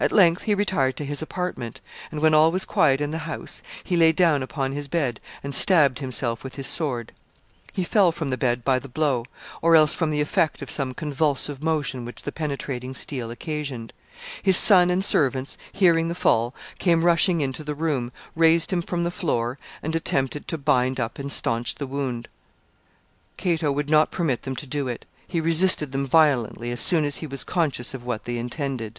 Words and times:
At 0.00 0.10
length 0.10 0.44
he 0.44 0.54
retired 0.56 0.96
to 0.96 1.04
his 1.04 1.22
apartment, 1.22 1.80
and, 2.10 2.18
when 2.20 2.34
all 2.34 2.50
was 2.50 2.64
quiet 2.64 3.00
in 3.00 3.12
the 3.12 3.18
house, 3.18 3.62
he 3.84 3.96
lay 3.96 4.10
down 4.10 4.42
upon 4.42 4.72
his 4.72 4.88
bed 4.88 5.20
and 5.44 5.54
stabbed 5.54 6.00
himself 6.00 6.42
with 6.42 6.56
his 6.56 6.66
sword 6.66 7.12
He 7.72 7.84
fell 7.84 8.10
from 8.10 8.30
the 8.30 8.36
bed 8.36 8.64
by 8.64 8.80
the 8.80 8.88
blow, 8.88 9.24
or 9.60 9.76
else 9.76 9.94
from 9.94 10.10
the 10.10 10.20
effect 10.20 10.60
of 10.60 10.72
some 10.72 10.92
convulsive 10.92 11.62
motion 11.62 12.04
which 12.04 12.24
the 12.24 12.32
penetrating 12.32 12.94
steel 12.94 13.30
occasioned. 13.30 13.92
His 14.42 14.56
son 14.56 14.90
and 14.90 15.04
servants, 15.04 15.56
hearing 15.72 16.08
the 16.08 16.16
fall, 16.16 16.52
came 16.80 17.04
rushing 17.04 17.40
into 17.40 17.62
the 17.62 17.74
room, 17.76 18.10
raised 18.34 18.72
him 18.72 18.82
from 18.82 19.04
the 19.04 19.10
floor, 19.12 19.56
and 19.84 19.94
attempted 19.94 20.48
to 20.48 20.58
bind 20.58 20.98
up 20.98 21.20
and 21.20 21.30
stanch 21.30 21.76
the 21.76 21.86
wound. 21.86 22.26
Cato 23.36 23.70
would 23.70 23.88
not 23.90 24.10
permit 24.10 24.42
them 24.42 24.56
to 24.56 24.66
do 24.66 24.88
it. 24.88 25.04
He 25.28 25.40
resisted 25.40 25.92
them 25.92 26.04
violently 26.06 26.72
as 26.72 26.80
soon 26.80 27.04
as 27.04 27.16
he 27.18 27.26
was 27.28 27.44
conscious 27.44 27.94
of 27.94 28.02
what 28.02 28.24
they 28.24 28.36
intended. 28.36 28.98